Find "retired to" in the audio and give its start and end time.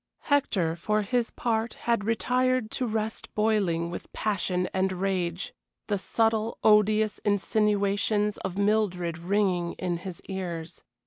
2.05-2.87